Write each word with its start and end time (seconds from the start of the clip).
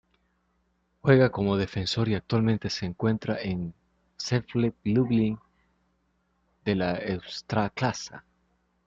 Juega 1.01 1.29
como 1.31 1.57
Defensor 1.57 2.09
y 2.09 2.15
actualmente 2.15 2.71
se 2.71 2.87
encuentra 2.87 3.39
en 3.39 3.71
Zagłębie 4.19 4.73
Lubin 4.95 5.37
de 6.65 6.73
la 6.75 6.95
Ekstraklasa. 6.97 8.25